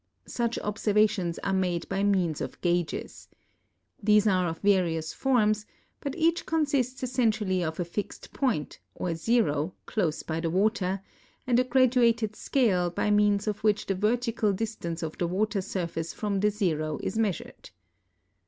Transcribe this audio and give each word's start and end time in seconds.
Such 0.25 0.57
observations 0.57 1.37
are 1.43 1.53
made 1.53 1.87
by 1.87 2.01
means 2.01 2.41
of 2.41 2.59
gages. 2.61 3.27
These 4.01 4.25
are 4.25 4.47
of 4.47 4.57
various 4.57 5.13
forms, 5.13 5.67
but 5.99 6.15
each 6.15 6.47
consists 6.47 7.03
essentially 7.03 7.63
of 7.63 7.79
a 7.79 7.85
fixt 7.85 8.33
point, 8.33 8.79
or 8.95 9.13
zero, 9.13 9.75
close 9.85 10.23
by 10.23 10.39
the 10.39 10.49
water, 10.49 11.03
and 11.45 11.59
a 11.59 11.63
graduated 11.63 12.35
scale 12.35 12.89
by 12.89 13.11
means 13.11 13.45
of 13.45 13.59
which 13.63 13.85
the 13.85 13.93
vertical 13.93 14.53
distance 14.53 15.03
of 15.03 15.19
the 15.19 15.27
water 15.27 15.61
surface 15.61 16.13
from 16.13 16.39
the 16.39 16.49
zero 16.49 16.99
is 17.03 17.15
measured. 17.19 17.69